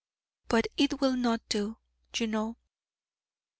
[0.47, 1.77] But it will not do,
[2.17, 2.57] you know.